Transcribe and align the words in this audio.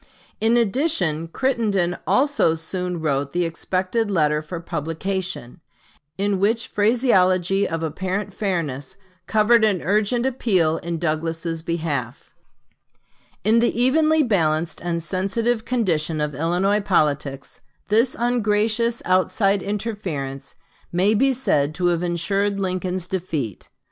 In 0.39 0.57
addition 0.57 1.27
Crittenden 1.27 1.95
also 2.07 2.55
soon 2.55 2.99
wrote 3.01 3.33
the 3.33 3.45
expected 3.45 4.09
letter 4.09 4.41
for 4.41 4.59
publication, 4.59 5.61
in 6.17 6.39
which 6.39 6.67
phraseology 6.69 7.69
of 7.69 7.83
apparent 7.83 8.33
fairness 8.33 8.97
covered 9.27 9.63
an 9.63 9.83
urgent 9.83 10.25
appeal 10.25 10.77
in 10.77 10.97
Douglas's 10.97 11.61
behalf. 11.61 12.31
Lincoln 13.45 13.59
Douglas 13.59 13.59
Debates, 13.61 13.73
pp. 13.73 13.73
4 13.73 13.73
5. 13.75 13.77
In 13.77 13.77
the 13.77 13.79
evenly 14.09 14.23
balanced 14.23 14.81
and 14.81 15.03
sensitive 15.03 15.65
condition 15.65 16.19
of 16.19 16.33
Illinois 16.33 16.81
politics 16.81 17.61
this 17.89 18.15
ungracious 18.17 19.03
outside 19.05 19.61
interference 19.61 20.55
may 20.91 21.13
be 21.13 21.31
said 21.31 21.75
to 21.75 21.85
have 21.89 22.01
insured 22.01 22.59
Lincoln's 22.59 23.05
defeat. 23.05 23.69